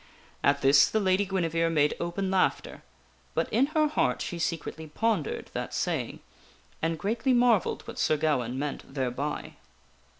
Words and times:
At 0.43 0.63
this 0.63 0.89
the 0.89 0.99
Lady 0.99 1.25
Guinevere 1.27 1.69
made 1.69 1.93
open 1.99 2.31
laughter; 2.31 2.81
but 3.35 3.47
in 3.53 3.67
her 3.67 3.87
heart 3.87 4.19
she 4.19 4.39
secretly 4.39 4.87
pondered 4.87 5.51
that 5.53 5.75
saying 5.75 6.21
and 6.81 6.97
greatly 6.97 7.33
marvelled 7.33 7.83
what 7.83 7.99
Sir 7.99 8.17
Gawaine 8.17 8.57
meant 8.57 8.91
thereby. 8.95 9.57